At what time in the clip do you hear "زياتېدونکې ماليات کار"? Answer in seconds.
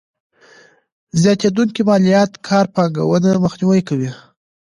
1.21-2.65